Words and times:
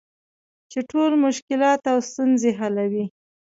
چې 0.71 0.79
ټول 0.89 1.11
مشکلات 1.25 1.81
او 1.91 1.97
ستونزې 2.09 2.51
حلوي. 2.59 3.05